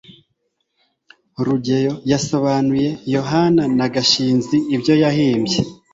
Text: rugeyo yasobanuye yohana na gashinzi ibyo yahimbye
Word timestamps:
rugeyo 1.45 1.93
yasobanuye 2.11 2.89
yohana 3.15 3.63
na 3.77 3.85
gashinzi 3.93 4.57
ibyo 4.75 4.93
yahimbye 5.03 5.59